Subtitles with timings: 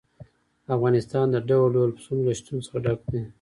[0.75, 3.21] افغانستان د ډول ډول پسونو له شتون څخه ډک دی.